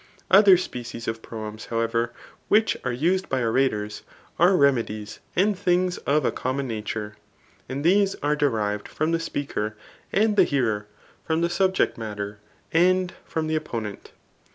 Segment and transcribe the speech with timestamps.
[0.31, 2.11] Other species of proems, however,
[2.47, 4.01] which are used by orators,
[4.39, 7.17] are remedies, and things of a common nature.
[7.69, 9.75] And these are derived from the speaker
[10.11, 10.87] ami the hearer,
[11.23, 12.39] from the subject matter,
[12.73, 14.05] and from the oppo * nent.